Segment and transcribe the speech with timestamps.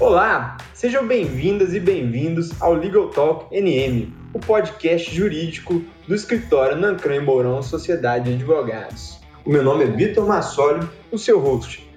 [0.00, 7.14] Olá, sejam bem-vindas e bem-vindos ao Legal Talk NM, o podcast jurídico do escritório Nancran
[7.14, 9.20] e Mourão Sociedade de Advogados.
[9.44, 11.88] O meu nome é Vitor Massoli, o seu host.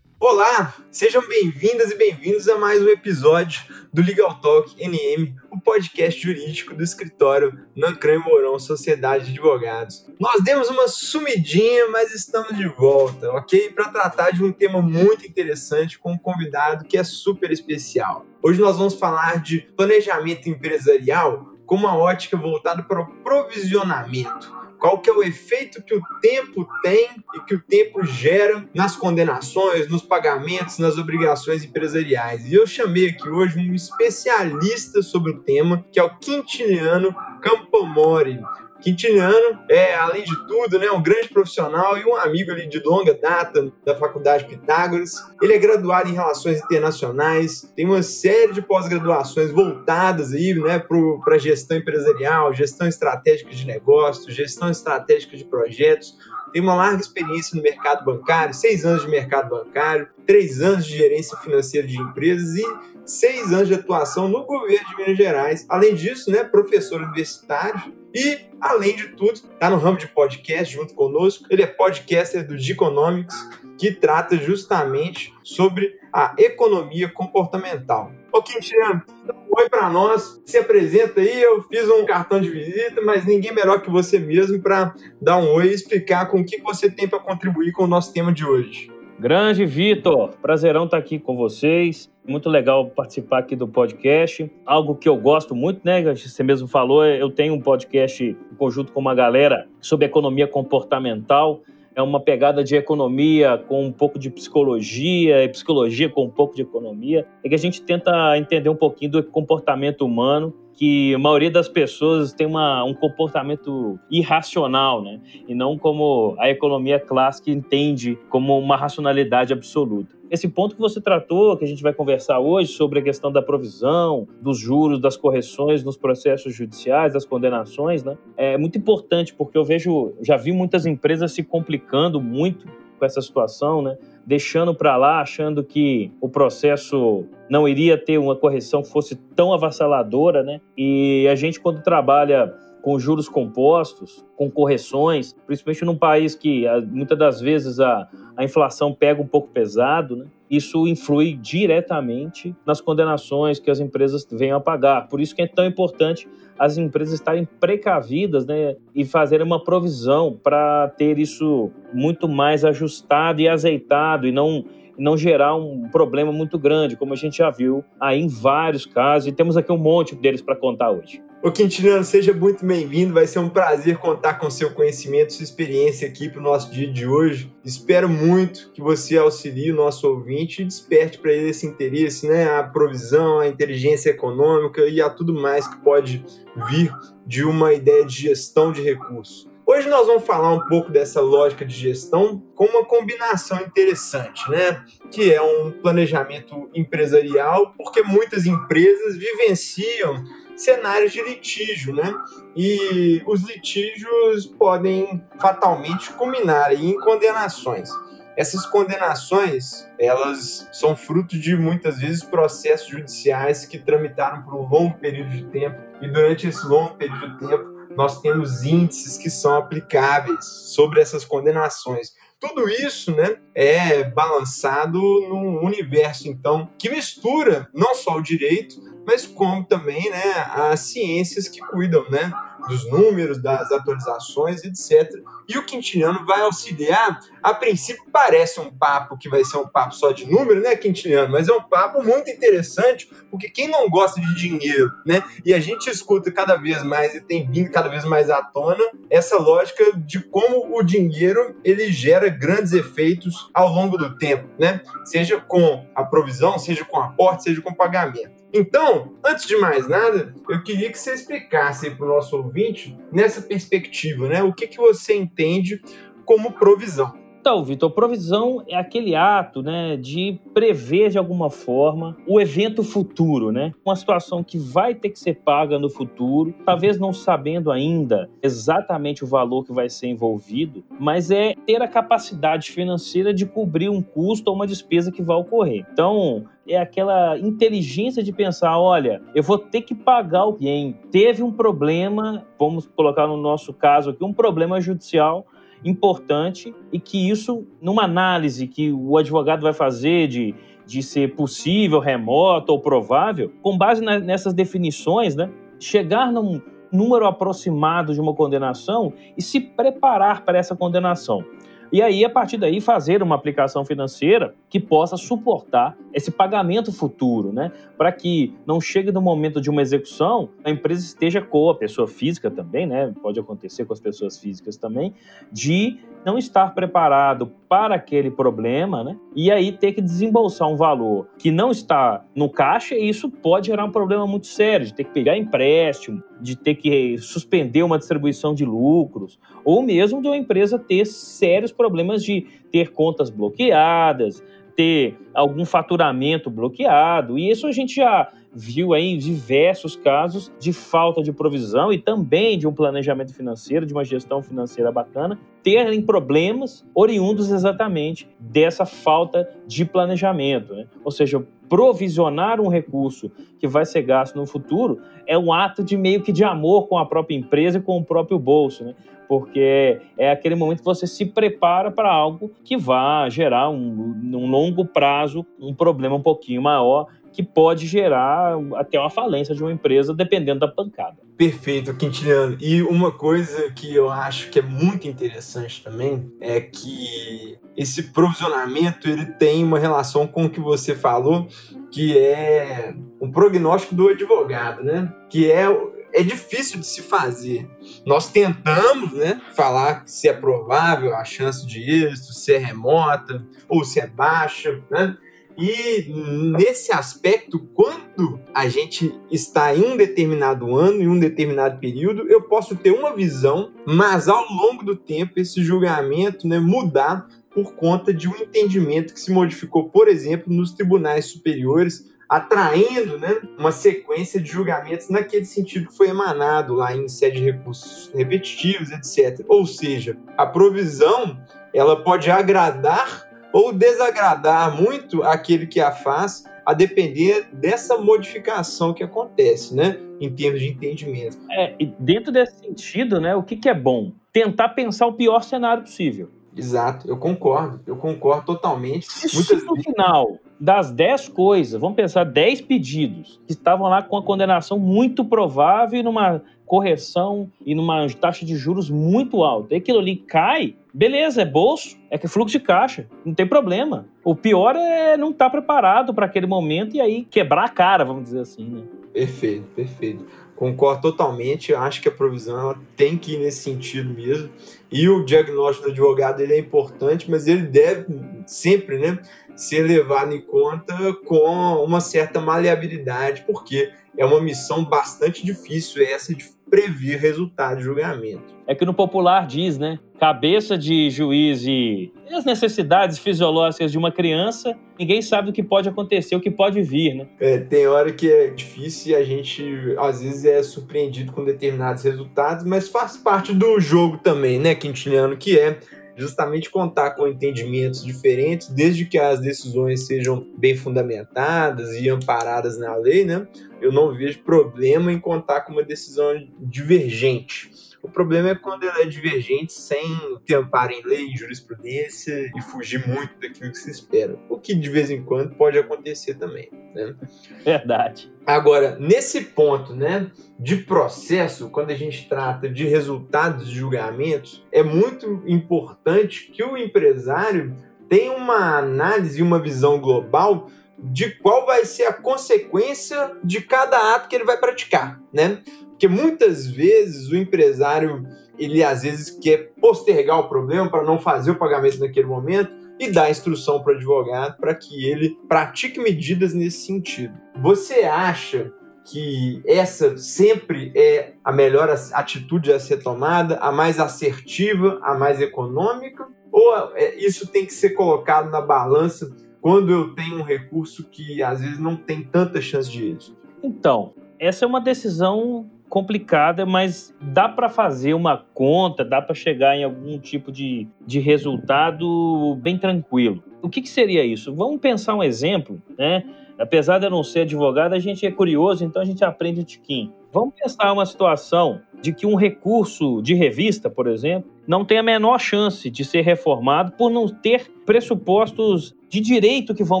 [0.26, 3.60] Olá, sejam bem-vindas e bem-vindos a mais um episódio
[3.92, 10.06] do Legal Talk NM, o podcast jurídico do escritório Nancran Mourão Sociedade de Advogados.
[10.18, 13.68] Nós demos uma sumidinha, mas estamos de volta, ok?
[13.72, 18.24] Para tratar de um tema muito interessante com um convidado que é super especial.
[18.42, 24.98] Hoje nós vamos falar de planejamento empresarial com uma ótica voltada para o provisionamento qual
[24.98, 29.88] que é o efeito que o tempo tem e que o tempo gera nas condenações,
[29.88, 32.44] nos pagamentos, nas obrigações empresariais.
[32.44, 38.38] E eu chamei aqui hoje um especialista sobre o tema, que é o Quintiliano Campomori.
[38.84, 43.14] Quintiliano é, além de tudo, né, um grande profissional e um amigo ali de longa
[43.14, 45.14] data da Faculdade Pitágoras.
[45.40, 51.38] Ele é graduado em Relações Internacionais, tem uma série de pós-graduações voltadas aí, né, para
[51.38, 56.14] gestão empresarial, gestão estratégica de negócios, gestão estratégica de projetos,
[56.52, 60.96] tem uma larga experiência no mercado bancário, seis anos de mercado bancário, três anos de
[60.96, 62.64] gerência financeira de empresas e
[63.06, 65.66] seis anos de atuação no governo de Minas Gerais.
[65.70, 70.94] Além disso, né, professor universitário e, além de tudo, está no ramo de podcast junto
[70.94, 71.46] conosco.
[71.50, 73.34] Ele é podcaster do Diconomics,
[73.76, 78.12] que trata justamente sobre a economia comportamental.
[78.32, 81.42] Ô, um oi para nós, se apresenta aí.
[81.42, 85.52] Eu fiz um cartão de visita, mas ninguém melhor que você mesmo para dar um
[85.52, 88.44] oi e explicar com o que você tem para contribuir com o nosso tema de
[88.44, 88.93] hoje.
[89.18, 92.10] Grande Vitor, prazerão estar aqui com vocês.
[92.26, 94.50] Muito legal participar aqui do podcast.
[94.66, 96.02] Algo que eu gosto muito, né?
[96.14, 101.62] Você mesmo falou, eu tenho um podcast em conjunto com uma galera sobre economia comportamental.
[101.94, 106.56] É uma pegada de economia com um pouco de psicologia, e psicologia com um pouco
[106.56, 107.24] de economia.
[107.44, 111.68] É que a gente tenta entender um pouquinho do comportamento humano que a maioria das
[111.68, 115.20] pessoas tem uma, um comportamento irracional, né?
[115.48, 120.16] E não como a economia clássica entende como uma racionalidade absoluta.
[120.30, 123.40] Esse ponto que você tratou, que a gente vai conversar hoje, sobre a questão da
[123.40, 128.16] provisão, dos juros, das correções nos processos judiciais, das condenações, né?
[128.36, 132.66] É muito importante, porque eu vejo, já vi muitas empresas se complicando muito
[133.04, 133.96] com essa situação, né?
[134.26, 139.52] deixando para lá, achando que o processo não iria ter uma correção que fosse tão
[139.52, 140.60] avassaladora, né?
[140.76, 147.18] E a gente, quando trabalha com juros compostos, com correções, principalmente num país que muitas
[147.18, 150.26] das vezes a, a inflação pega um pouco pesado, né?
[150.56, 155.08] Isso influi diretamente nas condenações que as empresas venham a pagar.
[155.08, 156.28] Por isso que é tão importante
[156.58, 163.40] as empresas estarem precavidas né, e fazerem uma provisão para ter isso muito mais ajustado
[163.40, 164.64] e azeitado e não
[164.96, 169.26] não gerar um problema muito grande, como a gente já viu aí em vários casos,
[169.26, 171.20] e temos aqui um monte deles para contar hoje.
[171.44, 173.12] Ô Quintiliano, seja muito bem-vindo.
[173.12, 176.90] Vai ser um prazer contar com seu conhecimento, sua experiência aqui para o nosso dia
[176.90, 177.52] de hoje.
[177.62, 182.48] Espero muito que você auxilie o nosso ouvinte e desperte para ele esse interesse, né?
[182.48, 186.24] A provisão, a inteligência econômica e a tudo mais que pode
[186.70, 186.90] vir
[187.26, 189.46] de uma ideia de gestão de recursos.
[189.66, 194.82] Hoje nós vamos falar um pouco dessa lógica de gestão com uma combinação interessante, né?
[195.10, 200.24] Que é um planejamento empresarial, porque muitas empresas vivenciam
[200.56, 202.14] cenários de litígio, né?
[202.56, 207.90] E os litígios podem fatalmente culminar em condenações.
[208.36, 214.98] Essas condenações, elas são fruto de muitas vezes processos judiciais que tramitaram por um longo
[214.98, 219.56] período de tempo e durante esse longo período de tempo nós temos índices que são
[219.56, 222.12] aplicáveis sobre essas condenações.
[222.46, 229.26] Tudo isso né, é balançado num universo, então, que mistura não só o direito, mas
[229.26, 232.30] como também né, as ciências que cuidam né,
[232.68, 235.22] dos números, das atualizações, etc.
[235.48, 237.20] E o Quintiliano vai auxiliar.
[237.42, 241.32] A princípio parece um papo que vai ser um papo só de número, né, Quintiliano?
[241.32, 245.22] Mas é um papo muito interessante, porque quem não gosta de dinheiro, né?
[245.44, 248.84] E a gente escuta cada vez mais e tem vindo cada vez mais à tona
[249.10, 254.80] essa lógica de como o dinheiro ele gera grandes efeitos ao longo do tempo, né?
[255.04, 258.43] Seja com a provisão, seja com aporte, seja com pagamento.
[258.56, 263.42] Então, antes de mais nada, eu queria que você explicasse para o nosso ouvinte, nessa
[263.42, 265.82] perspectiva, né, o que, que você entende
[266.24, 267.23] como provisão.
[267.44, 273.52] Então, Vitor, provisão é aquele ato né, de prever de alguma forma o evento futuro,
[273.52, 273.70] né?
[273.84, 279.22] Uma situação que vai ter que ser paga no futuro, talvez não sabendo ainda exatamente
[279.22, 284.00] o valor que vai ser envolvido, mas é ter a capacidade financeira de cobrir um
[284.00, 285.84] custo ou uma despesa que vai ocorrer.
[285.92, 290.98] Então, é aquela inteligência de pensar, olha, eu vou ter que pagar alguém.
[291.10, 295.46] Teve um problema, vamos colocar no nosso caso aqui, um problema judicial
[295.84, 300.54] importante e que isso, numa análise que o advogado vai fazer de,
[300.86, 306.60] de ser possível, remoto ou provável, com base na, nessas definições, né, chegar num
[306.90, 311.44] número aproximado de uma condenação e se preparar para essa condenação.
[311.92, 317.52] E aí, a partir daí, fazer uma aplicação financeira que possa suportar esse pagamento futuro,
[317.52, 317.72] né?
[317.98, 322.06] Para que não chegue no momento de uma execução, a empresa esteja com a pessoa
[322.06, 323.12] física também, né?
[323.20, 325.12] Pode acontecer com as pessoas físicas também,
[325.50, 329.16] de não estar preparado para aquele problema, né?
[329.34, 333.66] E aí ter que desembolsar um valor que não está no caixa, e isso pode
[333.66, 337.98] gerar um problema muito sério, de ter que pegar empréstimo, de ter que suspender uma
[337.98, 344.42] distribuição de lucros, ou mesmo de uma empresa ter sérios problemas de ter contas bloqueadas,
[344.76, 347.38] ter algum faturamento bloqueado.
[347.38, 351.98] E isso a gente já viu aí em diversos casos de falta de provisão e
[351.98, 358.86] também de um planejamento financeiro, de uma gestão financeira bacana, terem problemas oriundos exatamente dessa
[358.86, 360.72] falta de planejamento.
[360.72, 360.86] Né?
[361.02, 365.96] Ou seja, provisionar um recurso que vai ser gasto no futuro é um ato de
[365.96, 368.94] meio que de amor com a própria empresa e com o próprio bolso, né?
[369.26, 374.46] Porque é aquele momento que você se prepara para algo que vai gerar um, um
[374.46, 375.23] longo prazo
[375.60, 380.60] um problema um pouquinho maior que pode gerar até uma falência de uma empresa, dependendo
[380.60, 381.16] da pancada.
[381.36, 382.56] Perfeito, Quintiliano.
[382.60, 389.08] E uma coisa que eu acho que é muito interessante também é que esse provisionamento
[389.08, 391.48] ele tem uma relação com o que você falou,
[391.90, 395.12] que é um prognóstico do advogado, né?
[395.28, 395.68] Que é
[396.14, 397.68] é difícil de se fazer.
[398.06, 403.84] Nós tentamos, né, falar se é provável a chance de êxito, se é remota ou
[403.84, 405.18] se é baixa, né?
[405.56, 406.12] E
[406.56, 412.42] nesse aspecto, quando a gente está em um determinado ano, em um determinado período, eu
[412.42, 418.12] posso ter uma visão, mas ao longo do tempo esse julgamento né, mudar por conta
[418.12, 424.40] de um entendimento que se modificou, por exemplo, nos tribunais superiores, atraindo né, uma sequência
[424.40, 429.44] de julgamentos naquele sentido que foi emanado lá em sede de recursos repetitivos, etc.
[429.48, 431.38] Ou seja, a provisão
[431.72, 439.04] ela pode agradar ou desagradar muito aquele que a faz, a depender dessa modificação que
[439.04, 439.96] acontece, né?
[440.20, 441.38] Em termos de entendimento.
[441.50, 444.12] É, e dentro desse sentido, né, o que, que é bom?
[444.32, 446.30] Tentar pensar o pior cenário possível.
[446.56, 449.06] Exato, eu concordo, eu concordo totalmente.
[449.06, 449.84] Se Muitas no vezes...
[449.84, 455.22] final das 10 coisas, vamos pensar 10 pedidos que estavam lá com a condenação muito
[455.22, 459.74] provável e numa correção e numa taxa de juros muito alta.
[459.74, 464.06] E aquilo ali cai, beleza, é bolso, é que fluxo de caixa, não tem problema.
[464.24, 468.02] O pior é não estar tá preparado para aquele momento e aí quebrar a cara,
[468.02, 468.82] vamos dizer assim, né?
[469.12, 470.24] Perfeito, perfeito.
[470.56, 471.74] Concordo totalmente.
[471.74, 474.48] Acho que a provisão ela tem que ir nesse sentido mesmo.
[474.90, 478.06] E o diagnóstico do advogado ele é importante, mas ele deve
[478.46, 479.18] sempre né,
[479.56, 480.94] ser levado em conta
[481.26, 487.84] com uma certa maleabilidade, porque é uma missão bastante difícil essa de prever resultado de
[487.84, 488.54] julgamento.
[488.66, 489.98] É que no popular diz, né?
[490.18, 495.88] Cabeça de juiz e as necessidades fisiológicas de uma criança, ninguém sabe o que pode
[495.88, 497.26] acontecer, o que pode vir, né?
[497.38, 502.02] É, tem hora que é difícil e a gente às vezes é surpreendido com determinados
[502.04, 505.78] resultados, mas faz parte do jogo também, né, Quintiliano, que é
[506.16, 512.94] justamente contar com entendimentos diferentes, desde que as decisões sejam bem fundamentadas e amparadas na
[512.96, 513.46] lei, né?
[513.84, 517.70] Eu não vejo problema em contar com uma decisão divergente.
[518.02, 520.02] O problema é quando ela é divergente sem
[520.46, 524.38] ter amparo em lei, jurisprudência e fugir muito daquilo que se espera.
[524.48, 526.70] O que de vez em quando pode acontecer também.
[526.94, 527.14] Né?
[527.62, 528.32] Verdade.
[528.46, 534.82] Agora, nesse ponto né, de processo, quando a gente trata de resultados de julgamentos, é
[534.82, 537.76] muito importante que o empresário
[538.08, 540.70] tenha uma análise e uma visão global
[541.04, 545.62] de qual vai ser a consequência de cada ato que ele vai praticar, né?
[545.90, 548.26] Porque muitas vezes o empresário,
[548.58, 553.10] ele às vezes quer postergar o problema para não fazer o pagamento naquele momento e
[553.10, 557.34] dar instrução para o advogado para que ele pratique medidas nesse sentido.
[557.60, 558.72] Você acha
[559.04, 565.40] que essa sempre é a melhor atitude a ser tomada, a mais assertiva, a mais
[565.40, 566.26] econômica?
[566.50, 569.30] Ou é, isso tem que ser colocado na balança
[569.64, 573.34] quando eu tenho um recurso que às vezes não tem tanta chance de êxito?
[573.62, 579.74] Então, essa é uma decisão complicada, mas dá para fazer uma conta, dá para chegar
[579.74, 583.42] em algum tipo de, de resultado bem tranquilo.
[583.62, 584.54] O que, que seria isso?
[584.54, 586.24] Vamos pensar um exemplo, né?
[586.58, 589.64] Apesar de eu não ser advogado, a gente é curioso, então a gente aprende o
[589.64, 590.12] tiquinho.
[590.30, 595.02] Vamos pensar uma situação de que um recurso de revista, por exemplo, não tem a
[595.02, 600.00] menor chance de ser reformado por não ter pressupostos de direito que vão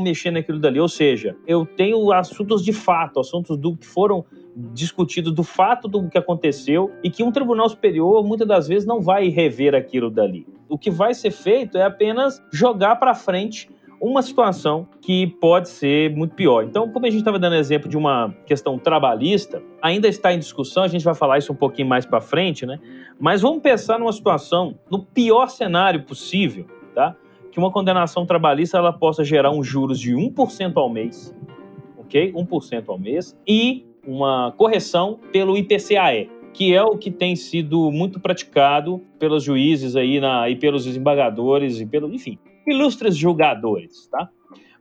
[0.00, 0.80] mexer naquilo dali.
[0.80, 4.24] Ou seja, eu tenho assuntos de fato, assuntos do que foram
[4.72, 9.00] discutidos do fato do que aconteceu e que um tribunal superior muitas das vezes não
[9.00, 10.44] vai rever aquilo dali.
[10.68, 16.14] O que vai ser feito é apenas jogar para frente uma situação que pode ser
[16.16, 16.64] muito pior.
[16.64, 20.82] Então, como a gente estava dando exemplo de uma questão trabalhista, ainda está em discussão,
[20.82, 22.80] a gente vai falar isso um pouquinho mais para frente, né?
[23.18, 27.16] Mas vamos pensar numa situação, no pior cenário possível, tá?
[27.54, 31.32] Que uma condenação trabalhista ela possa gerar um juros de 1% ao mês,
[31.96, 32.32] ok?
[32.32, 38.18] 1% ao mês, e uma correção pelo IPCAE, que é o que tem sido muito
[38.18, 44.28] praticado pelos juízes aí na, e pelos desembargadores e pelo, enfim, ilustres julgadores, tá?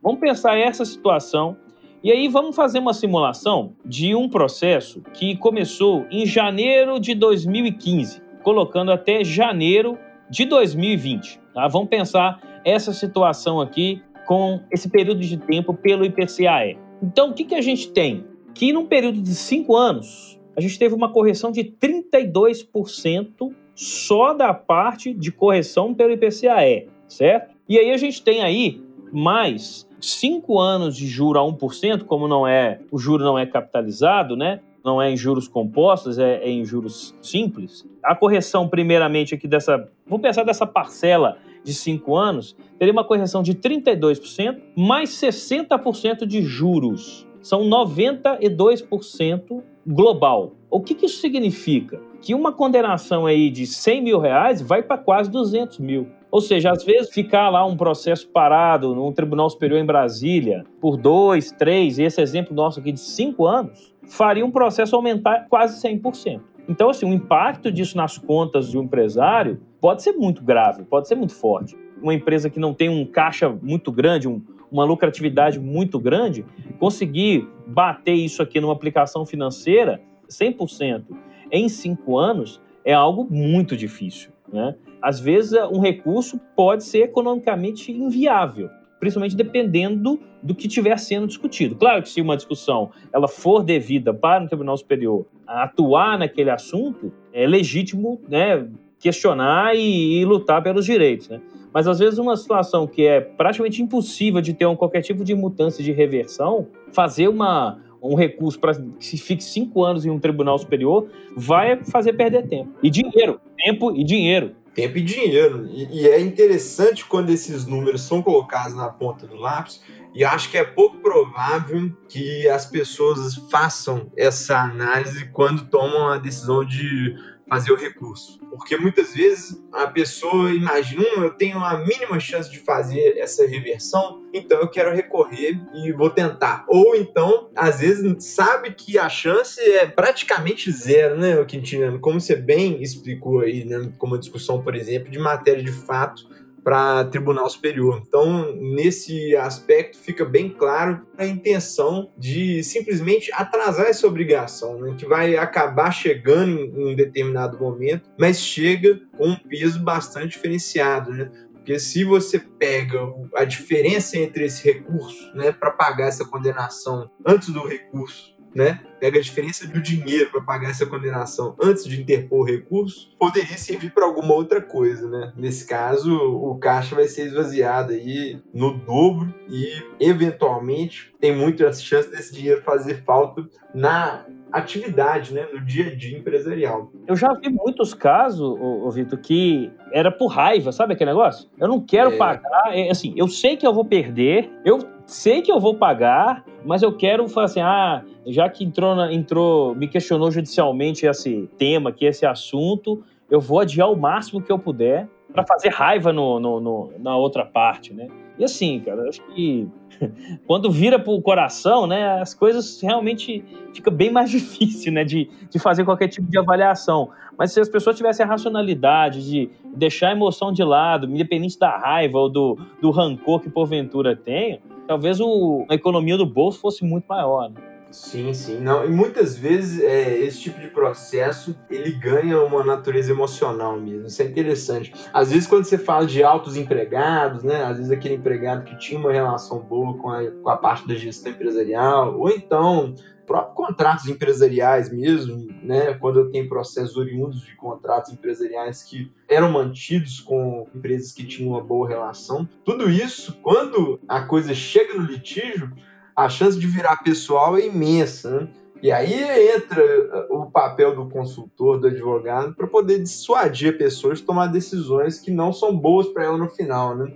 [0.01, 1.55] Vamos pensar essa situação
[2.03, 8.19] e aí vamos fazer uma simulação de um processo que começou em janeiro de 2015,
[8.41, 9.95] colocando até janeiro
[10.27, 11.39] de 2020.
[11.53, 11.67] Tá?
[11.67, 16.77] Vamos pensar essa situação aqui com esse período de tempo pelo IPCAE.
[17.01, 18.25] Então, o que, que a gente tem?
[18.53, 24.53] Que num período de cinco anos, a gente teve uma correção de 32% só da
[24.53, 27.55] parte de correção pelo IPCAE, certo?
[27.67, 32.47] E aí a gente tem aí mais cinco anos de juro a 1%, como não
[32.47, 34.59] é, o juro não é capitalizado, né?
[34.83, 37.87] Não é em juros compostos, é, é em juros simples.
[38.03, 39.89] A correção, primeiramente, aqui dessa.
[40.05, 46.41] Vamos pensar dessa parcela de cinco anos, teria uma correção de 32%, mais 60% de
[46.41, 47.27] juros.
[47.41, 50.53] São 92% global.
[50.69, 52.01] O que, que isso significa?
[52.21, 56.07] Que uma condenação aí de 100 mil reais vai para quase 200 mil.
[56.31, 60.97] Ou seja, às vezes ficar lá um processo parado num tribunal superior em Brasília por
[60.97, 66.41] dois, três, esse exemplo nosso aqui de cinco anos, faria um processo aumentar quase 100%.
[66.67, 71.15] Então, assim, o impacto disso nas contas do empresário pode ser muito grave, pode ser
[71.15, 71.75] muito forte.
[72.01, 76.45] Uma empresa que não tem um caixa muito grande, um, uma lucratividade muito grande,
[76.79, 79.99] conseguir bater isso aqui numa aplicação financeira
[80.29, 81.03] 100%
[81.51, 84.31] em cinco anos é algo muito difícil.
[84.53, 84.73] Né?
[85.01, 88.69] Às vezes, um recurso pode ser economicamente inviável,
[89.01, 91.75] principalmente dependendo do que estiver sendo discutido.
[91.75, 97.11] Claro que se uma discussão ela for devida para um tribunal superior atuar naquele assunto,
[97.33, 98.65] é legítimo né,
[99.03, 101.27] questionar e, e lutar pelos direitos.
[101.27, 101.41] Né?
[101.73, 105.35] Mas às vezes uma situação que é praticamente impossível de ter um, qualquer tipo de
[105.35, 110.19] mudança de reversão, fazer uma, um recurso para que se fique cinco anos em um
[110.19, 112.71] tribunal superior, vai fazer perder tempo.
[112.81, 113.41] E dinheiro.
[113.57, 114.55] Tempo e dinheiro.
[114.73, 115.67] Tempo e dinheiro.
[115.69, 119.81] E, e é interessante quando esses números são colocados na ponta do lápis,
[120.15, 126.17] e acho que é pouco provável que as pessoas façam essa análise quando tomam a
[126.17, 127.15] decisão de
[127.47, 128.39] fazer o recurso.
[128.49, 133.45] Porque muitas vezes a pessoa imagina, hum, eu tenho a mínima chance de fazer essa
[133.45, 136.65] reversão, então eu quero recorrer e vou tentar.
[136.67, 141.99] Ou então, às vezes, sabe que a chance é praticamente zero, né, Quintino?
[141.99, 146.27] Como você bem explicou aí, né, como a discussão, por exemplo, de matéria de fato
[146.63, 148.01] para Tribunal Superior.
[148.07, 155.05] Então, nesse aspecto, fica bem claro a intenção de simplesmente atrasar essa obrigação, né, que
[155.05, 161.11] vai acabar chegando em um determinado momento, mas chega com um peso bastante diferenciado.
[161.11, 161.29] Né?
[161.53, 162.99] Porque se você pega
[163.35, 169.19] a diferença entre esse recurso né, para pagar essa condenação antes do recurso né, pega
[169.19, 173.91] a diferença do dinheiro para pagar essa condenação antes de interpor o recurso, poderia servir
[173.91, 175.33] para alguma outra coisa, né?
[175.35, 182.09] Nesse caso, o caixa vai ser esvaziado aí no dobro e, eventualmente, tem muita chance
[182.09, 186.91] desse dinheiro fazer falta na atividade, né, no dia a dia empresarial.
[187.07, 191.49] Eu já vi muitos casos, ô, ô Vitor, que era por raiva, sabe aquele negócio?
[191.59, 192.17] Eu não quero é.
[192.17, 196.45] pagar, é, assim, eu sei que eu vou perder, eu sei que eu vou pagar,
[196.63, 201.49] mas eu quero falar assim, ah, já que entrou, na, entrou, me questionou judicialmente esse
[201.57, 206.13] tema aqui, esse assunto, eu vou adiar o máximo que eu puder para fazer raiva
[206.13, 208.07] no, no, no, na outra parte, né?
[208.37, 209.67] E assim, cara, acho que
[210.47, 215.59] quando vira pro coração, né, as coisas realmente fica bem mais difícil, né, de, de
[215.59, 217.09] fazer qualquer tipo de avaliação.
[217.37, 221.77] Mas se as pessoas tivessem a racionalidade de deixar a emoção de lado, independente da
[221.77, 226.83] raiva ou do, do rancor que porventura tenha, talvez o, a economia do bolso fosse
[226.83, 227.49] muito maior.
[227.49, 227.72] Né?
[227.93, 228.59] Sim, sim.
[228.59, 234.07] Não, e muitas vezes é, esse tipo de processo ele ganha uma natureza emocional mesmo.
[234.07, 234.91] Isso é interessante.
[235.13, 237.63] Às vezes, quando você fala de altos empregados, né?
[237.63, 240.95] Às vezes aquele empregado que tinha uma relação boa com a, com a parte da
[240.95, 242.95] gestão empresarial, ou então
[243.27, 245.93] próprios contratos empresariais mesmo, né?
[245.93, 251.51] Quando eu tenho processos oriundos de contratos empresariais que eram mantidos com empresas que tinham
[251.51, 252.47] uma boa relação.
[252.65, 255.71] Tudo isso, quando a coisa chega no litígio,
[256.15, 258.41] a chance de virar pessoal é imensa.
[258.41, 258.47] Né?
[258.81, 259.13] E aí
[259.55, 259.81] entra
[260.29, 265.19] uh, o papel do consultor, do advogado, para poder dissuadir a pessoa de tomar decisões
[265.19, 266.95] que não são boas para ela no final.
[266.95, 267.13] Né?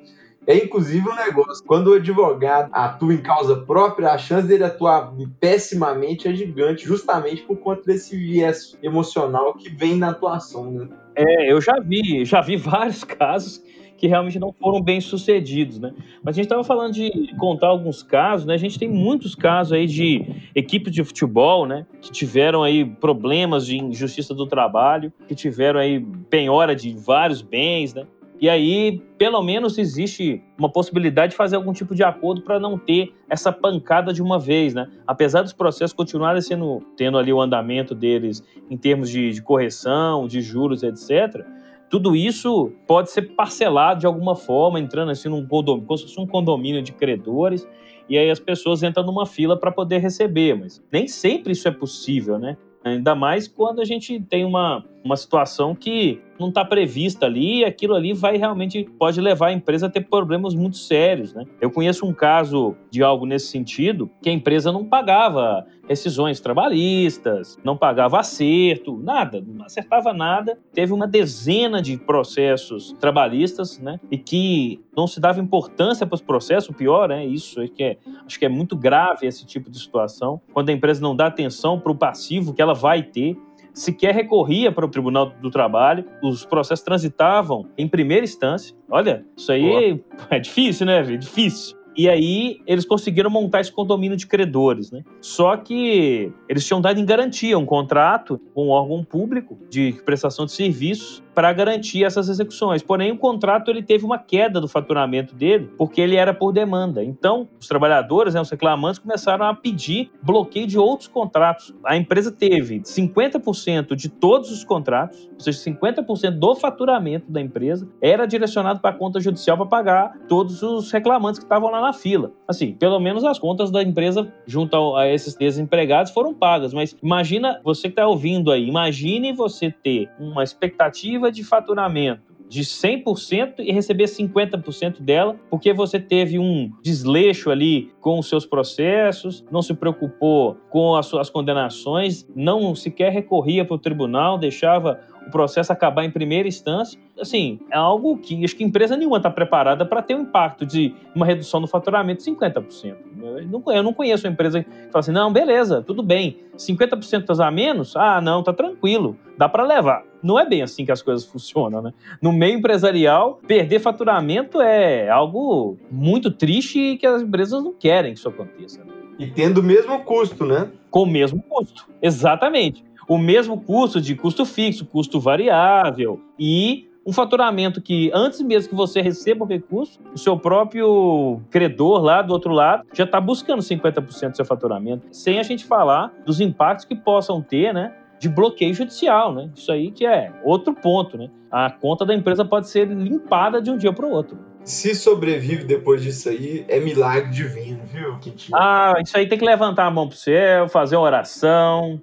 [0.48, 1.62] É inclusive um negócio.
[1.66, 7.42] Quando o advogado atua em causa própria, a chance dele atuar pessimamente é gigante, justamente
[7.42, 10.72] por conta desse viés emocional que vem na atuação.
[10.72, 10.88] Né?
[11.16, 13.62] É, eu já vi, já vi vários casos
[13.98, 15.92] que realmente não foram bem sucedidos, né?
[16.24, 18.54] Mas a gente estava falando de contar alguns casos, né?
[18.54, 20.24] A gente tem muitos casos aí de
[20.54, 21.86] equipes de futebol, né?
[22.02, 26.00] Que tiveram aí problemas de injustiça do trabalho, que tiveram aí
[26.30, 28.06] penhora de vários bens, né?
[28.40, 32.78] E aí, pelo menos, existe uma possibilidade de fazer algum tipo de acordo para não
[32.78, 34.88] ter essa pancada de uma vez, né?
[35.08, 40.28] Apesar dos processos continuarem sendo, tendo ali o andamento deles em termos de, de correção,
[40.28, 41.44] de juros, etc.,
[41.90, 46.20] tudo isso pode ser parcelado de alguma forma, entrando assim num condomínio, como se fosse
[46.20, 47.68] um condomínio de credores,
[48.10, 51.72] e aí as pessoas entram numa fila para poder receber, mas nem sempre isso é
[51.72, 52.58] possível, né?
[52.84, 57.66] Ainda mais quando a gente tem uma, uma situação que não está prevista ali e
[57.66, 61.46] aquilo ali vai realmente pode levar a empresa a ter problemas muito sérios, né?
[61.60, 67.58] Eu conheço um caso de algo nesse sentido que a empresa não pagava rescisões trabalhistas,
[67.64, 70.60] não pagava acerto, nada, não acertava nada.
[70.74, 74.00] Teve uma dezena de processos trabalhistas, né?
[74.12, 77.26] E que não se dava importância para os processos, pior, né?
[77.26, 80.74] Isso é que é, acho que é muito grave esse tipo de situação, quando a
[80.74, 83.38] empresa não dá atenção para o passivo que ela vai ter
[83.78, 88.76] sequer recorria para o Tribunal do Trabalho, os processos transitavam em primeira instância.
[88.90, 91.78] Olha, isso aí é difícil, né, É difícil.
[91.96, 95.04] E aí eles conseguiram montar esse condomínio de credores, né?
[95.20, 100.46] Só que eles tinham dado em garantia um contrato com um órgão público de prestação
[100.46, 102.82] de serviços para garantir essas execuções.
[102.82, 107.04] Porém, o contrato ele teve uma queda do faturamento dele porque ele era por demanda.
[107.04, 111.76] Então, os trabalhadores, né, os reclamantes, começaram a pedir bloqueio de outros contratos.
[111.86, 117.88] A empresa teve 50% de todos os contratos, ou seja, 50% do faturamento da empresa
[118.02, 121.94] era direcionado para a conta judicial para pagar todos os reclamantes que estavam lá na
[121.94, 122.32] fila.
[122.48, 126.74] Assim, pelo menos as contas da empresa junto a esses desempregados foram pagas.
[126.74, 132.62] Mas imagina você que está ouvindo aí, imagine você ter uma expectativa de faturamento de
[132.62, 139.44] 100% e receber 50% dela, porque você teve um desleixo ali com os seus processos,
[139.52, 145.32] não se preocupou com as suas condenações, não sequer recorria para o tribunal, deixava o
[145.32, 146.98] processo acabar em primeira instância.
[147.20, 150.96] Assim, é algo que acho que empresa nenhuma está preparada para ter um impacto de
[151.14, 152.96] uma redução no faturamento de 50%.
[153.22, 157.46] Eu não, eu não conheço uma empresa que fala assim, não, beleza, tudo bem, 50%
[157.46, 157.96] a menos?
[157.98, 160.04] Ah, não, tá tranquilo, dá para levar.
[160.28, 161.94] Não é bem assim que as coisas funcionam, né?
[162.22, 168.12] No meio empresarial, perder faturamento é algo muito triste e que as empresas não querem
[168.12, 168.84] que isso aconteça.
[168.84, 168.92] Né?
[169.18, 170.70] E tendo o mesmo custo, né?
[170.92, 177.14] Com o mesmo custo, exatamente o mesmo custo de custo fixo, custo variável e um
[177.14, 182.34] faturamento que, antes mesmo que você receba o recurso, o seu próprio credor lá do
[182.34, 186.84] outro lado já está buscando 50% do seu faturamento, sem a gente falar dos impactos
[186.84, 187.94] que possam ter, né?
[188.20, 189.50] De bloqueio judicial, né?
[189.56, 191.30] Isso aí que é outro ponto, né?
[191.52, 195.64] A conta da empresa pode ser limpada de um dia para o outro se sobrevive
[195.64, 198.58] depois disso aí, é milagre divino, viu, Quintino?
[198.58, 202.02] Ah, isso aí tem que levantar a mão pro céu, fazer uma oração,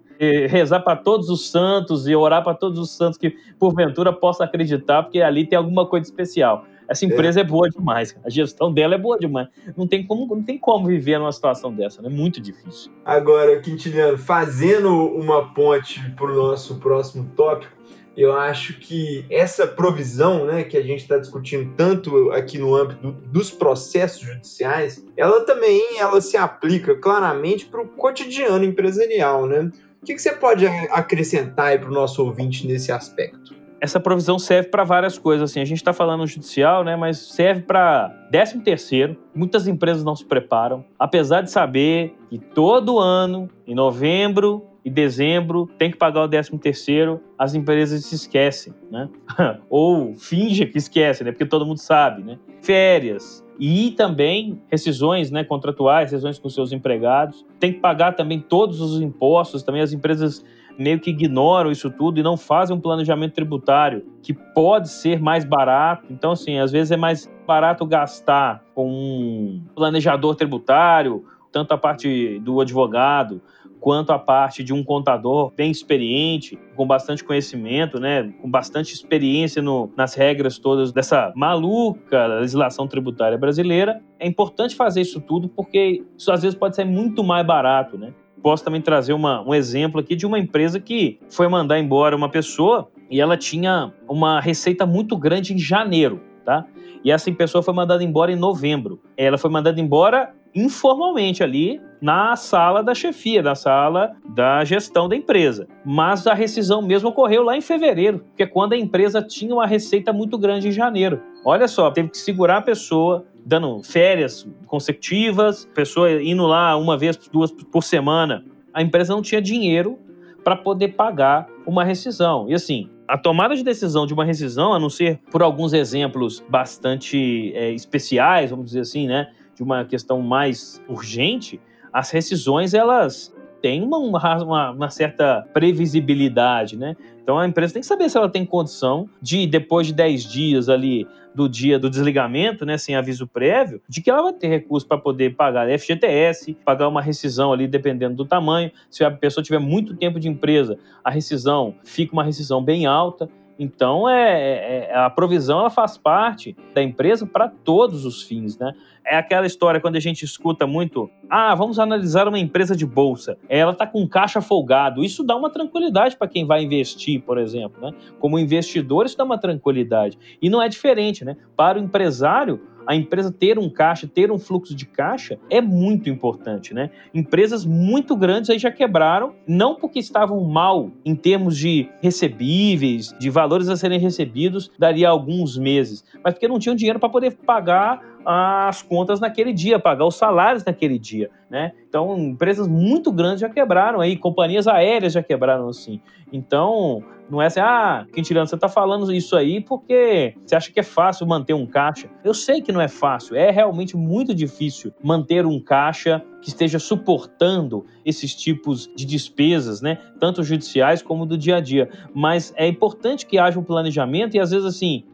[0.48, 5.03] rezar para todos os santos e orar para todos os santos que porventura possa acreditar,
[5.03, 6.64] porque ali tem alguma coisa especial.
[6.88, 9.49] Essa empresa é, é boa demais, a gestão dela é boa demais.
[9.77, 12.09] Não tem como, não tem como viver numa situação dessa, é né?
[12.09, 12.92] muito difícil.
[13.05, 17.73] Agora, Quintiliano, fazendo uma ponte para o nosso próximo tópico,
[18.16, 23.11] eu acho que essa provisão, né, que a gente está discutindo tanto aqui no âmbito
[23.11, 29.70] dos processos judiciais, ela também ela se aplica claramente para o cotidiano empresarial, né?
[30.01, 33.54] O que, que você pode acrescentar para o nosso ouvinte nesse aspecto?
[33.85, 35.51] Essa provisão serve para várias coisas.
[35.51, 39.14] Assim, a gente está falando judicial, né, mas serve para 13 terceiro.
[39.35, 45.68] Muitas empresas não se preparam, apesar de saber que todo ano, em novembro e dezembro,
[45.79, 49.09] tem que pagar o 13 terceiro, as empresas se esquecem, né?
[49.68, 51.33] Ou fingem que esquecem, né?
[51.33, 52.38] Porque todo mundo sabe, né?
[52.62, 57.44] Férias, e também rescisões né, contratuais, rescisões com seus empregados.
[57.61, 60.44] Tem que pagar também todos os impostos, também as empresas
[60.78, 65.44] meio que ignoram isso tudo e não fazem um planejamento tributário que pode ser mais
[65.44, 66.06] barato.
[66.10, 72.38] Então, assim, às vezes é mais barato gastar com um planejador tributário, tanto a parte
[72.40, 73.40] do advogado
[73.84, 79.60] quanto a parte de um contador bem experiente, com bastante conhecimento, né, com bastante experiência
[79.60, 84.00] no, nas regras todas dessa maluca legislação tributária brasileira.
[84.18, 88.14] É importante fazer isso tudo porque isso às vezes pode ser muito mais barato, né?
[88.44, 92.28] Posso também trazer uma, um exemplo aqui de uma empresa que foi mandar embora uma
[92.28, 96.66] pessoa e ela tinha uma receita muito grande em janeiro, tá?
[97.02, 99.00] E essa pessoa foi mandada embora em novembro.
[99.16, 105.17] Ela foi mandada embora informalmente ali na sala da chefia, na sala da gestão da
[105.17, 105.67] empresa.
[105.85, 109.67] Mas a rescisão mesmo ocorreu lá em fevereiro, que é quando a empresa tinha uma
[109.67, 111.21] receita muito grande em janeiro.
[111.45, 117.17] Olha só, teve que segurar a pessoa, dando férias consecutivas, pessoa indo lá uma vez,
[117.17, 118.45] duas por semana.
[118.73, 119.99] A empresa não tinha dinheiro
[120.45, 122.49] para poder pagar uma rescisão.
[122.49, 126.45] E assim, a tomada de decisão de uma rescisão, a não ser por alguns exemplos
[126.49, 131.61] bastante é, especiais, vamos dizer assim, né, de uma questão mais urgente,
[131.93, 136.95] as rescisões elas têm uma, uma, uma, certa previsibilidade, né?
[137.23, 140.69] Então a empresa tem que saber se ela tem condição de, depois de 10 dias
[140.69, 144.87] ali do dia do desligamento, né, sem aviso prévio, de que ela vai ter recurso
[144.87, 148.71] para poder pagar FGTS, pagar uma rescisão ali dependendo do tamanho.
[148.90, 153.29] Se a pessoa tiver muito tempo de empresa, a rescisão fica uma rescisão bem alta.
[153.59, 158.59] Então, é, é, é, a provisão ela faz parte da empresa para todos os fins,
[158.59, 158.73] né?
[159.07, 163.37] É aquela história quando a gente escuta muito, ah, vamos analisar uma empresa de bolsa,
[163.49, 165.05] ela está com caixa folgado.
[165.05, 167.95] Isso dá uma tranquilidade para quem vai investir, por exemplo, né?
[168.19, 170.19] Como investidor, isso dá uma tranquilidade.
[170.40, 171.37] E não é diferente, né?
[171.57, 176.09] Para o empresário, a empresa ter um caixa, ter um fluxo de caixa é muito
[176.09, 176.90] importante, né?
[177.12, 183.31] Empresas muito grandes aí já quebraram, não porque estavam mal em termos de recebíveis, de
[183.31, 188.13] valores a serem recebidos daria alguns meses, mas porque não tinham dinheiro para poder pagar
[188.24, 191.72] as contas naquele dia, pagar os salários naquele dia, né?
[191.88, 196.00] Então, empresas muito grandes já quebraram aí, companhias aéreas já quebraram assim.
[196.32, 200.80] Então, não é assim, ah, Quintiliano, você está falando isso aí porque você acha que
[200.80, 202.08] é fácil manter um caixa.
[202.22, 206.78] Eu sei que não é fácil, é realmente muito difícil manter um caixa que esteja
[206.78, 209.96] suportando esses tipos de despesas, né?
[210.20, 211.88] Tanto judiciais como do dia a dia.
[212.14, 215.04] Mas é importante que haja um planejamento e às vezes assim,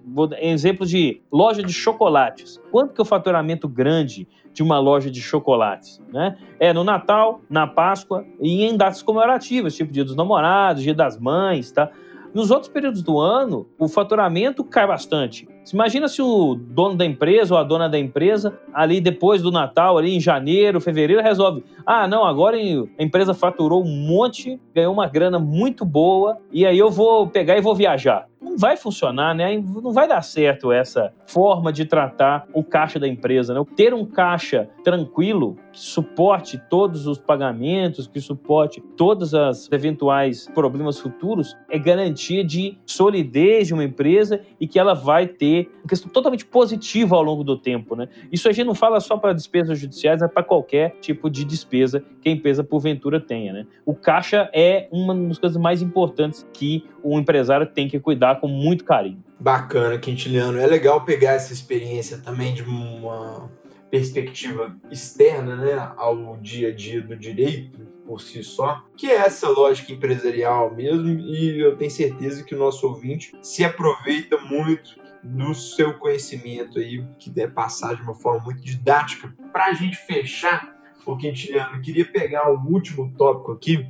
[0.40, 2.60] exemplo de loja de chocolates.
[2.72, 6.36] Quanto que é o faturamento grande de uma loja de chocolates, né?
[6.58, 11.16] É no Natal, na Páscoa e em datas comemorativas, tipo Dia dos Namorados, Dia das
[11.16, 11.92] Mães, tá?
[12.34, 15.48] Nos outros períodos do ano, o faturamento cai bastante.
[15.72, 19.98] Imagina se o dono da empresa ou a dona da empresa, ali depois do Natal,
[19.98, 25.06] ali em janeiro, fevereiro, resolve: ah, não, agora a empresa faturou um monte, ganhou uma
[25.06, 29.56] grana muito boa, e aí eu vou pegar e vou viajar não vai funcionar, né?
[29.58, 33.62] Não vai dar certo essa forma de tratar o caixa da empresa, né?
[33.76, 40.98] Ter um caixa tranquilo que suporte todos os pagamentos, que suporte todos os eventuais problemas
[40.98, 46.10] futuros, é garantia de solidez de uma empresa e que ela vai ter uma questão
[46.10, 48.08] totalmente positiva ao longo do tempo, né?
[48.30, 52.02] Isso a gente não fala só para despesas judiciais, é para qualquer tipo de despesa
[52.20, 53.66] que a empresa porventura tenha, né?
[53.84, 58.48] O caixa é uma das coisas mais importantes que o empresário tem que cuidar com
[58.48, 59.22] muito carinho.
[59.38, 60.58] Bacana, Quintiliano.
[60.58, 63.50] É legal pegar essa experiência também de uma
[63.90, 69.48] perspectiva externa né, ao dia a dia do direito por si só, que é essa
[69.48, 75.54] lógica empresarial mesmo, e eu tenho certeza que o nosso ouvinte se aproveita muito do
[75.54, 79.35] seu conhecimento aí, que deve passar de uma forma muito didática.
[79.52, 83.87] Para a gente fechar, o Quintiliano, queria pegar um último tópico aqui,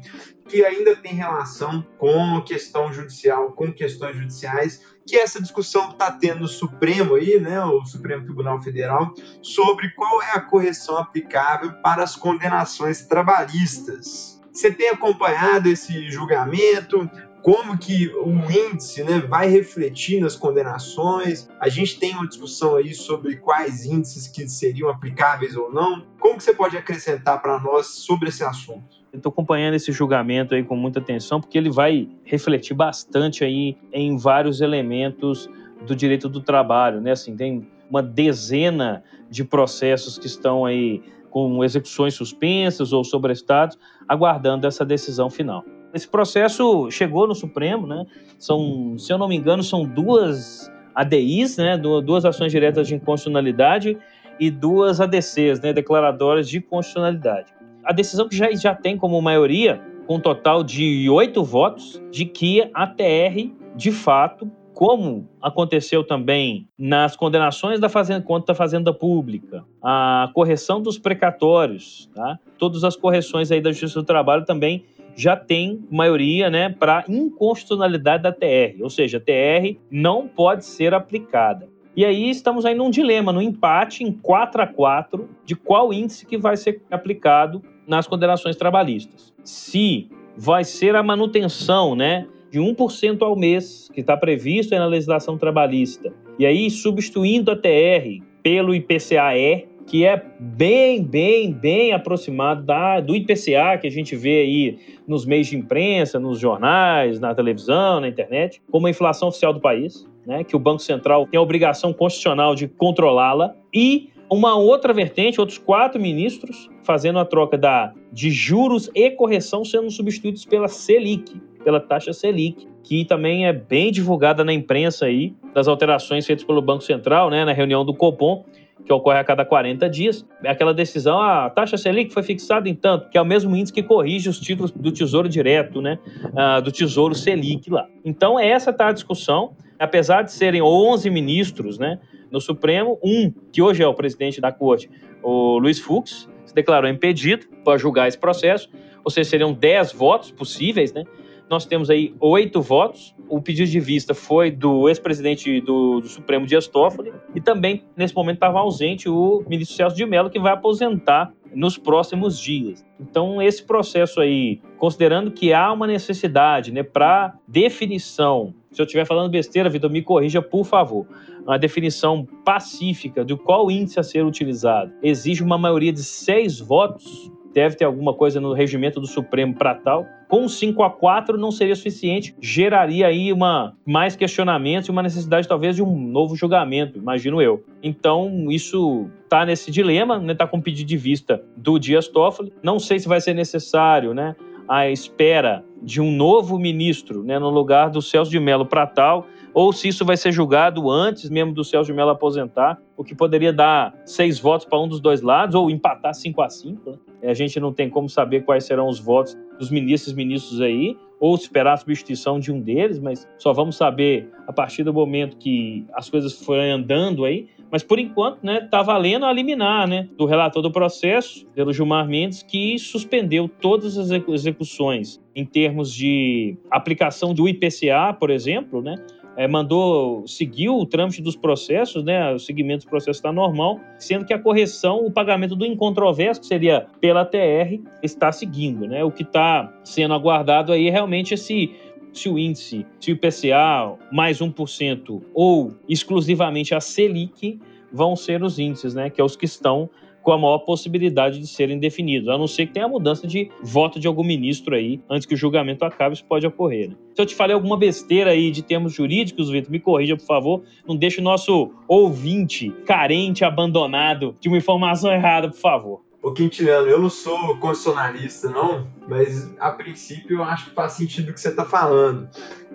[0.49, 6.11] que ainda tem relação com a questão judicial, com questões judiciais, que essa discussão está
[6.12, 9.12] tendo no Supremo aí, né, o Supremo Tribunal Federal,
[9.43, 14.40] sobre qual é a correção aplicável para as condenações trabalhistas.
[14.53, 17.09] Você tem acompanhado esse julgamento?
[17.42, 21.48] Como que o índice né, vai refletir nas condenações.
[21.61, 26.05] A gente tem uma discussão aí sobre quais índices que seriam aplicáveis ou não.
[26.18, 29.00] Como que você pode acrescentar para nós sobre esse assunto?
[29.12, 34.16] Estou acompanhando esse julgamento aí com muita atenção, porque ele vai refletir bastante aí em
[34.16, 35.48] vários elementos
[35.85, 37.12] do direito do trabalho, né?
[37.12, 44.66] Assim, tem uma dezena de processos que estão aí com execuções suspensas ou sobrestados, aguardando
[44.66, 45.64] essa decisão final.
[45.92, 48.07] Esse processo chegou no Supremo, né?
[48.38, 51.76] São, se eu não me engano, são duas ADIs, né?
[51.76, 53.98] Duas ações diretas de inconstitucionalidade
[54.38, 55.72] e duas ADCs, né?
[55.72, 57.53] Declaratórias de constitucionalidade.
[57.85, 62.24] A decisão que já, já tem como maioria, com um total de oito votos, de
[62.24, 68.94] que a TR, de fato, como aconteceu também nas condenações da fazenda, contra a fazenda
[68.94, 72.38] pública, a correção dos precatórios, tá?
[72.59, 74.85] todas as correções aí da Justiça do Trabalho também
[75.20, 80.94] já tem maioria né, para inconstitucionalidade da TR, ou seja, a TR não pode ser
[80.94, 81.68] aplicada.
[81.94, 86.24] E aí estamos aí num dilema, num empate em 4 a 4 de qual índice
[86.24, 89.35] que vai ser aplicado nas condenações trabalhistas.
[89.44, 95.37] Se vai ser a manutenção, né, de 1% ao mês, que está previsto na legislação
[95.37, 103.00] trabalhista, e aí substituindo a TR pelo IPCAE, que é bem, bem, bem aproximado da,
[103.00, 108.00] do IPCA que a gente vê aí nos meios de imprensa, nos jornais, na televisão,
[108.00, 111.42] na internet, como a inflação oficial do país, né, que o Banco Central tem a
[111.42, 117.92] obrigação constitucional de controlá-la, e uma outra vertente, outros quatro ministros fazendo a troca da,
[118.12, 123.90] de juros e correção sendo substituídos pela Selic, pela taxa Selic, que também é bem
[123.90, 128.44] divulgada na imprensa aí, das alterações feitas pelo Banco Central, né, na reunião do Copom,
[128.85, 130.27] que ocorre a cada 40 dias.
[130.45, 133.83] Aquela decisão, a taxa Selic foi fixada em tanto, que é o mesmo índice que
[133.83, 137.87] corrige os títulos do Tesouro Direto, né, uh, do Tesouro Selic lá.
[138.05, 141.99] Então, essa tá a discussão, apesar de serem 11 ministros, né,
[142.31, 144.90] no Supremo, um, que hoje é o presidente da corte,
[145.23, 148.69] o Luiz Fux, se declarou impedido para julgar esse processo,
[149.05, 151.05] ou seja, seriam 10 votos possíveis, né?
[151.51, 153.13] Nós temos aí oito votos.
[153.29, 158.15] O pedido de vista foi do ex-presidente do, do, Supremo Dias Toffoli e também, nesse
[158.15, 162.87] momento, estava ausente o ministro Celso de Mello, que vai aposentar nos próximos dias.
[163.01, 169.05] Então, esse processo aí, considerando que há uma necessidade né, para definição, se eu estiver
[169.05, 171.05] falando besteira, Vitor, me corrija, por favor,
[171.43, 177.33] uma definição pacífica de qual índice a ser utilizado, exige uma maioria de seis votos
[177.53, 180.07] deve ter alguma coisa no regimento do Supremo para tal.
[180.29, 185.49] Com 5 a 4 não seria suficiente, geraria aí uma mais questionamentos e uma necessidade
[185.49, 187.65] talvez de um novo julgamento, imagino eu.
[187.83, 190.35] Então, isso está nesse dilema, né?
[190.35, 192.53] Tá com pedido de vista do Dias Toffoli.
[192.63, 194.37] Não sei se vai ser necessário, né,
[194.69, 199.27] a espera de um novo ministro, né, no lugar do Celso de Mello para tal
[199.53, 203.15] ou se isso vai ser julgado antes mesmo do Celso de Mello aposentar, o que
[203.15, 207.31] poderia dar seis votos para um dos dois lados, ou empatar 5 a 5 né?
[207.31, 211.35] A gente não tem como saber quais serão os votos dos ministros ministros aí, ou
[211.35, 215.85] esperar a substituição de um deles, mas só vamos saber a partir do momento que
[215.93, 217.47] as coisas forem andando aí.
[217.71, 222.09] Mas por enquanto, né, tá valendo a liminar, né, do relator do processo, pelo Gilmar
[222.09, 228.97] Mendes, que suspendeu todas as execuções em termos de aplicação do IPCA, por exemplo, né,
[229.40, 232.31] é, mandou, seguiu o trâmite dos processos, né?
[232.35, 236.46] O seguimento dos processos está normal, sendo que a correção, o pagamento do incontroverso, que
[236.46, 239.03] seria pela TR, está seguindo, né?
[239.03, 241.74] O que está sendo aguardado aí é realmente esse
[242.12, 247.59] se o índice, se o IPCA mais 1% ou exclusivamente a Selic
[247.90, 249.09] vão ser os índices, né?
[249.09, 249.88] Que é os que estão
[250.22, 253.50] com a maior possibilidade de serem definidos, a não ser que tenha a mudança de
[253.62, 256.90] voto de algum ministro aí, antes que o julgamento acabe, isso pode ocorrer.
[256.90, 256.96] Né?
[257.14, 260.62] Se eu te falei alguma besteira aí de termos jurídicos, Vitor, me corrija, por favor,
[260.87, 266.00] não deixe o nosso ouvinte carente, abandonado, de uma informação errada, por favor.
[266.22, 271.30] Ô Quintiliano, eu não sou constitucionalista, não, mas a princípio eu acho que faz sentido
[271.30, 272.28] o que você está falando.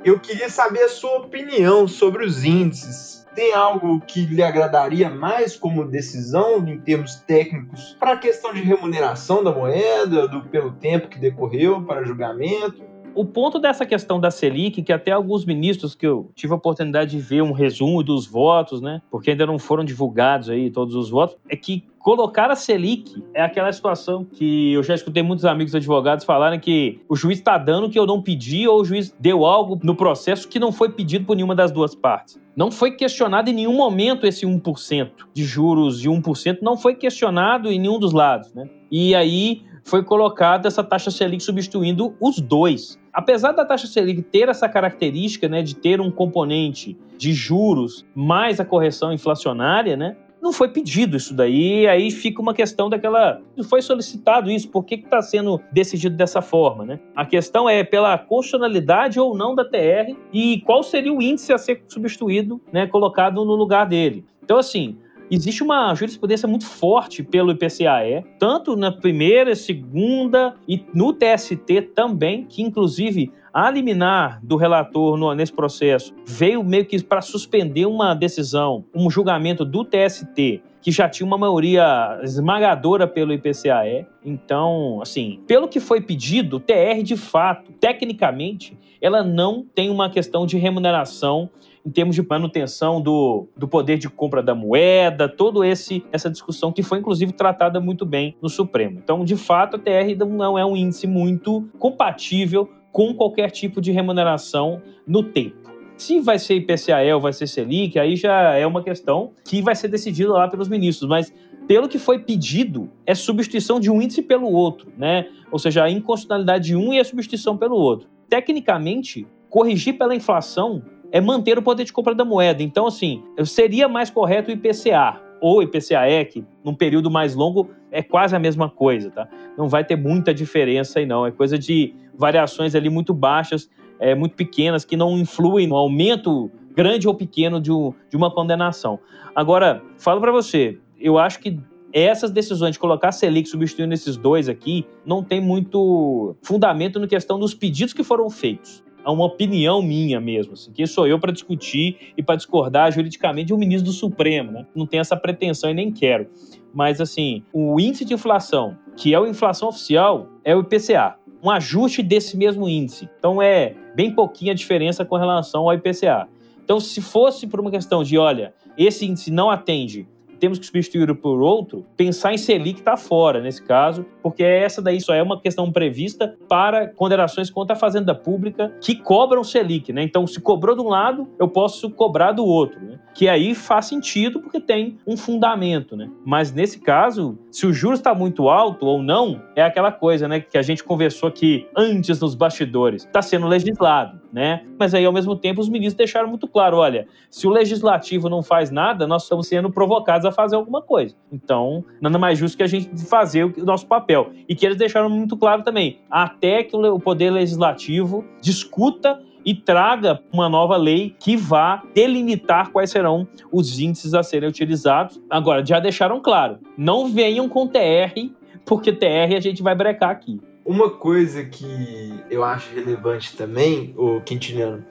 [0.03, 5.55] Eu queria saber a sua opinião sobre os índices tem algo que lhe agradaria mais
[5.55, 11.09] como decisão em termos técnicos para a questão de remuneração da moeda, do, pelo tempo
[11.09, 12.94] que decorreu para julgamento?
[13.15, 17.11] O ponto dessa questão da Selic, que até alguns ministros que eu tive a oportunidade
[17.11, 21.09] de ver um resumo dos votos, né, porque ainda não foram divulgados aí todos os
[21.09, 25.73] votos, é que Colocar a Selic é aquela situação que eu já escutei muitos amigos
[25.73, 29.43] advogados falarem que o juiz está dando que eu não pedi ou o juiz deu
[29.43, 32.39] algo no processo que não foi pedido por nenhuma das duas partes.
[32.55, 37.71] Não foi questionado em nenhum momento esse 1% de juros de 1%, não foi questionado
[37.71, 38.53] em nenhum dos lados.
[38.53, 38.69] Né?
[38.91, 42.99] E aí foi colocada essa taxa Selic substituindo os dois.
[43.15, 48.59] Apesar da taxa Selic ter essa característica, né, de ter um componente de juros mais
[48.59, 53.41] a correção inflacionária, né, não foi pedido isso daí, aí fica uma questão daquela.
[53.57, 56.99] Não foi solicitado isso, por que está sendo decidido dessa forma, né?
[57.15, 61.57] A questão é pela constitucionalidade ou não da TR e qual seria o índice a
[61.57, 64.23] ser substituído, né, colocado no lugar dele.
[64.43, 64.97] Então, assim,
[65.29, 72.45] existe uma jurisprudência muito forte pelo IPCAE, tanto na primeira, segunda e no TST também,
[72.45, 78.13] que inclusive a liminar do relator no, nesse processo veio meio que para suspender uma
[78.13, 84.05] decisão, um julgamento do TST que já tinha uma maioria esmagadora pelo IPCAE.
[84.23, 90.45] Então, assim, pelo que foi pedido, TR, de fato, tecnicamente, ela não tem uma questão
[90.45, 91.49] de remuneração
[91.85, 96.71] em termos de manutenção do, do poder de compra da moeda, todo esse essa discussão
[96.71, 98.99] que foi inclusive tratada muito bem no Supremo.
[99.03, 103.91] Então, de fato, a TR não é um índice muito compatível com qualquer tipo de
[103.91, 105.65] remuneração no tempo.
[105.97, 109.75] Se vai ser IPCA ou vai ser Selic, aí já é uma questão que vai
[109.75, 111.33] ser decidida lá pelos ministros, mas
[111.67, 115.27] pelo que foi pedido, é substituição de um índice pelo outro, né?
[115.51, 118.07] Ou seja, a inconstitucionalidade de um e a substituição pelo outro.
[118.29, 122.61] Tecnicamente, corrigir pela inflação é manter o poder de compra da moeda.
[122.61, 128.01] Então, assim, seria mais correto o IPCA ou IPCAE, que num período mais longo é
[128.01, 129.27] quase a mesma coisa, tá?
[129.57, 134.15] Não vai ter muita diferença aí não, é coisa de variações ali muito baixas, é,
[134.15, 138.99] muito pequenas, que não influem no aumento grande ou pequeno de, um, de uma condenação.
[139.33, 141.59] Agora, falo para você, eu acho que
[141.93, 147.07] essas decisões de colocar a Selic substituindo esses dois aqui não tem muito fundamento na
[147.07, 150.53] questão dos pedidos que foram feitos a uma opinião minha mesmo.
[150.53, 150.73] Assim.
[150.87, 154.51] Sou eu para discutir e para discordar juridicamente de um ministro do Supremo?
[154.51, 154.65] Né?
[154.75, 156.27] Não tenho essa pretensão e nem quero.
[156.73, 161.15] Mas, assim, o índice de inflação, que é a inflação oficial, é o IPCA.
[161.41, 163.07] Um ajuste desse mesmo índice.
[163.19, 166.27] Então, é bem pouquinha diferença com relação ao IPCA.
[166.63, 170.07] Então, se fosse por uma questão de, olha, esse índice não atende
[170.45, 175.01] temos que substituir por outro, pensar em Selic está fora nesse caso, porque essa daí
[175.01, 180.03] só é uma questão prevista para condenações contra a fazenda pública que cobram Selic, né?
[180.03, 182.99] Então, se cobrou de um lado, eu posso cobrar do outro, né?
[183.15, 186.11] Que aí faz sentido porque tem um fundamento, né?
[186.23, 190.41] Mas nesse caso, se o juros está muito alto ou não, é aquela coisa, né?
[190.41, 193.03] Que a gente conversou aqui antes nos bastidores.
[193.03, 194.63] Está sendo legislado, né?
[194.77, 198.43] Mas aí, ao mesmo tempo, os ministros deixaram muito claro: olha, se o legislativo não
[198.43, 201.15] faz nada, nós estamos sendo provocados a fazer alguma coisa.
[201.31, 204.31] Então, nada mais justo que a gente fazer o nosso papel.
[204.47, 210.19] E que eles deixaram muito claro também, até que o poder legislativo discuta e traga
[210.33, 215.21] uma nova lei que vá delimitar quais serão os índices a serem utilizados.
[215.29, 218.31] Agora, já deixaram claro, não venham com TR,
[218.65, 220.41] porque TR a gente vai brecar aqui.
[220.65, 224.83] Uma coisa que eu acho relevante também, o Quintiliano,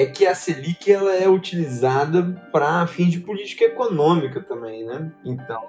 [0.00, 5.12] é que a Selic ela é utilizada para fins de política econômica também, né?
[5.22, 5.62] Então,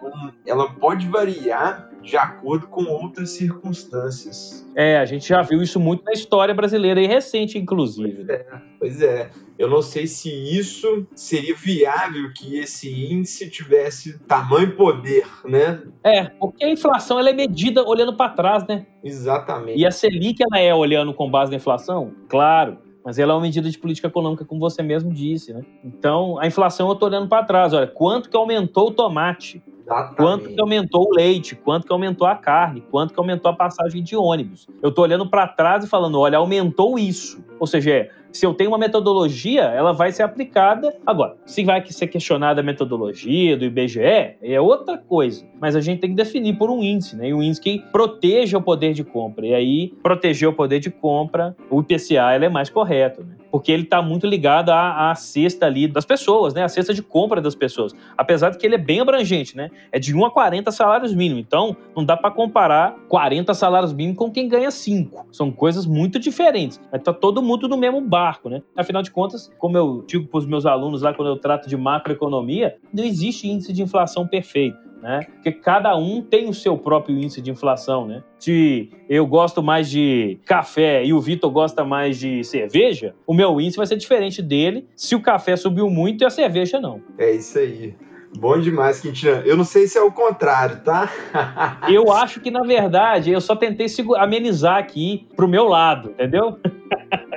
[0.46, 4.66] ela pode variar de acordo com outras circunstâncias.
[4.74, 8.24] É, a gente já viu isso muito na história brasileira e recente, inclusive.
[8.24, 8.46] Pois é,
[8.80, 9.30] pois é.
[9.60, 15.84] Eu não sei se isso seria viável que esse índice tivesse tamanho e poder, né?
[16.06, 18.88] É, porque a inflação ela é medida olhando para trás, né?
[19.04, 19.78] Exatamente.
[19.78, 22.14] E a Selic ela é olhando com base na inflação?
[22.30, 22.91] Claro.
[23.04, 25.64] Mas ela é uma medida de política econômica, como você mesmo disse, né?
[25.84, 27.74] Então, a inflação eu estou olhando para trás.
[27.74, 29.62] Olha, quanto que aumentou o tomate?
[29.82, 30.16] Exatamente.
[30.16, 31.56] Quanto que aumentou o leite?
[31.56, 32.82] Quanto que aumentou a carne?
[32.92, 34.68] Quanto que aumentou a passagem de ônibus?
[34.82, 37.44] Eu estou olhando para trás e falando, olha, aumentou isso.
[37.60, 40.96] Ou seja, é, se eu tenho uma metodologia, ela vai ser aplicada.
[41.06, 45.46] Agora, se vai ser questionada a metodologia do IBGE, é outra coisa.
[45.60, 47.30] Mas a gente tem que definir por um índice, né?
[47.30, 49.46] E um índice que proteja o poder de compra.
[49.46, 53.36] E aí, proteger o poder de compra, o IPCA ele é mais correto, né?
[53.52, 56.64] Porque ele está muito ligado à, à cesta ali das pessoas, né?
[56.64, 57.94] A cesta de compra das pessoas.
[58.18, 59.70] Apesar de que ele é bem abrangente, né?
[59.92, 61.44] É de 1 a 40 salários mínimos.
[61.46, 65.28] Então, não dá para comparar 40 salários mínimos com quem ganha 5.
[65.34, 66.80] São coisas muito diferentes.
[66.94, 68.62] Está todo mundo no mesmo bar barco, né?
[68.76, 71.76] Afinal de contas, como eu digo para os meus alunos lá quando eu trato de
[71.76, 74.92] macroeconomia, não existe índice de inflação perfeito.
[75.02, 75.26] Né?
[75.34, 78.22] Porque cada um tem o seu próprio índice de inflação, né?
[78.38, 83.60] Se eu gosto mais de café e o Vitor gosta mais de cerveja, o meu
[83.60, 87.02] índice vai ser diferente dele se o café subiu muito e a cerveja não.
[87.18, 87.96] É isso aí.
[88.38, 89.42] Bom demais, Quintina.
[89.44, 91.10] Eu não sei se é o contrário, tá?
[91.92, 96.60] eu acho que, na verdade, eu só tentei amenizar aqui pro meu lado, entendeu?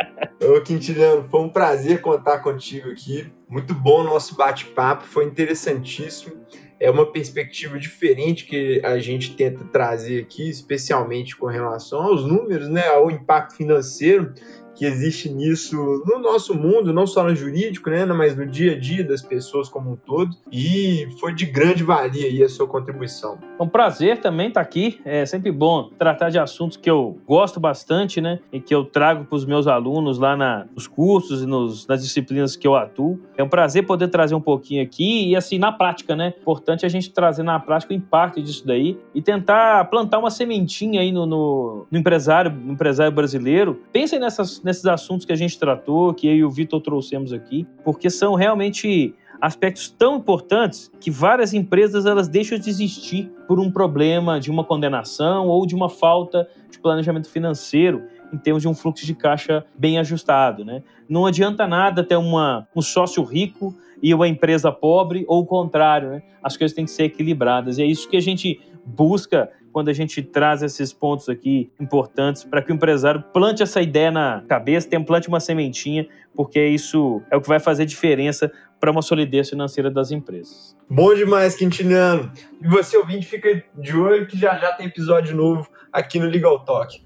[0.44, 3.32] Ô, Quintiliano, foi um prazer contar contigo aqui.
[3.48, 6.34] Muito bom o nosso bate-papo, foi interessantíssimo.
[6.78, 12.68] É uma perspectiva diferente que a gente tenta trazer aqui, especialmente com relação aos números,
[12.68, 14.34] né, ao impacto financeiro
[14.74, 18.78] que existe nisso no nosso mundo, não só no jurídico, né, mas no dia a
[18.78, 20.36] dia das pessoas como um todo.
[20.50, 23.38] E foi de grande valia aí a sua contribuição.
[23.58, 25.00] É um prazer também estar aqui.
[25.04, 29.24] É sempre bom tratar de assuntos que eu gosto bastante, né, e que eu trago
[29.24, 33.18] para os meus alunos lá na, nos cursos e nos, nas disciplinas que eu atuo.
[33.36, 36.34] É um prazer poder trazer um pouquinho aqui e assim na prática, né?
[36.40, 41.00] Importante a gente trazer na prática o impacto disso daí e tentar plantar uma sementinha
[41.00, 43.80] aí no, no, no empresário, no empresário brasileiro.
[43.92, 47.66] Pensem nessas, nesses assuntos que a gente tratou, que eu e o Vitor trouxemos aqui,
[47.84, 53.70] porque são realmente aspectos tão importantes que várias empresas elas deixam de existir por um
[53.70, 58.74] problema de uma condenação ou de uma falta de planejamento financeiro em termos de um
[58.74, 60.64] fluxo de caixa bem ajustado.
[60.64, 60.82] Né?
[61.08, 66.10] Não adianta nada ter uma, um sócio rico e uma empresa pobre, ou o contrário.
[66.10, 66.22] Né?
[66.42, 67.78] As coisas têm que ser equilibradas.
[67.78, 72.44] E é isso que a gente busca quando a gente traz esses pontos aqui importantes
[72.44, 77.20] para que o empresário plante essa ideia na cabeça, tem, plante uma sementinha, porque isso
[77.28, 80.76] é o que vai fazer diferença para uma solidez financeira das empresas.
[80.88, 82.30] Bom demais, Quintiliano.
[82.62, 86.60] E você, ouvinte, fica de olho que já já tem episódio novo aqui no Legal
[86.60, 87.02] Talk.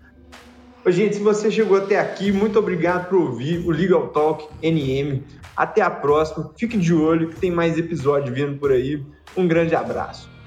[0.89, 5.23] Gente, se você chegou até aqui, muito obrigado por ouvir o Legal Talk NM.
[5.57, 6.53] Até a próxima.
[6.59, 9.03] Fique de olho que tem mais episódio vindo por aí.
[9.35, 10.38] Um grande abraço.